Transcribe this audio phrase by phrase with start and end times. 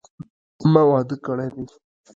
[0.71, 1.65] ما واده کړی دي